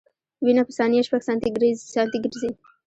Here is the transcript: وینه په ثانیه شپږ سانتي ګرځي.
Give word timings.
وینه 0.43 0.63
په 0.67 0.73
ثانیه 0.77 1.05
شپږ 1.07 1.21
سانتي 1.27 2.17
ګرځي. 2.25 2.51